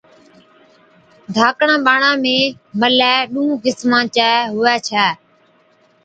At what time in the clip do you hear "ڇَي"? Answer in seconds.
4.87-5.05